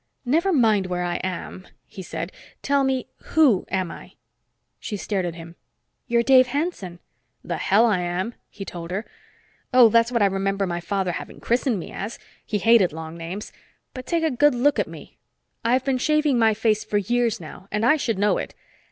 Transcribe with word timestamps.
"Never 0.25 0.51
mind 0.51 0.87
where 0.87 1.03
I 1.03 1.17
am," 1.17 1.67
he 1.85 2.01
said. 2.01 2.31
"Tell 2.63 2.83
me, 2.83 3.07
who 3.35 3.67
am 3.69 3.91
I?" 3.91 4.13
She 4.79 4.97
stared 4.97 5.25
at 5.27 5.35
him. 5.35 5.57
"You're 6.07 6.23
Dave 6.23 6.47
Hanson." 6.47 6.97
"The 7.43 7.57
hell 7.57 7.85
I 7.85 7.99
am," 7.99 8.33
he 8.49 8.65
told 8.65 8.89
her. 8.89 9.05
"Oh, 9.71 9.89
that's 9.89 10.11
what 10.11 10.23
I 10.23 10.25
remember 10.25 10.65
my 10.65 10.79
father 10.79 11.11
having 11.11 11.35
me 11.35 11.41
christened 11.41 11.83
as. 11.83 12.17
He 12.43 12.57
hated 12.57 12.91
long 12.93 13.15
names. 13.15 13.53
But 13.93 14.07
take 14.07 14.23
a 14.23 14.31
good 14.31 14.55
look 14.55 14.79
at 14.79 14.87
me. 14.87 15.19
I've 15.63 15.85
been 15.85 15.99
shaving 15.99 16.39
my 16.39 16.55
face 16.55 16.83
for 16.83 16.97
years 16.97 17.39
now, 17.39 17.67
and 17.71 17.85
I 17.85 17.95
should 17.95 18.17
know 18.17 18.39
it. 18.39 18.55